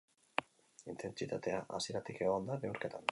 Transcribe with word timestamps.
Intentsitatea 0.93 1.61
hasieratik 1.79 2.25
egon 2.29 2.51
da 2.53 2.61
neurketan. 2.65 3.07